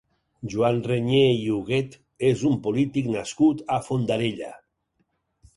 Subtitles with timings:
[0.53, 1.99] Joan Reñé i Huguet
[2.31, 4.51] és un polític nascut a Fondarella.